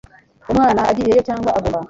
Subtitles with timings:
[0.51, 1.77] umwana agiyemo cyangwa agomba